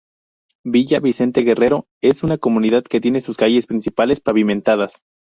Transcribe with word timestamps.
Villa 0.63 0.99
Vicente 0.99 1.41
Guerrero 1.43 1.85
es 2.01 2.23
una 2.23 2.39
comunidad 2.39 2.83
que 2.83 2.99
tiene 2.99 3.21
sus 3.21 3.37
calles 3.37 3.67
principales 3.67 4.19
pavimentadas. 4.19 5.03